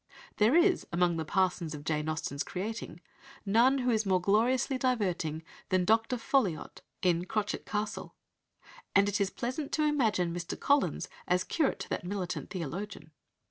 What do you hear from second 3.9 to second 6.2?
is more gloriously diverting than Dr.